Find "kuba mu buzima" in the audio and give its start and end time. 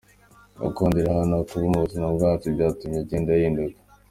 1.47-2.07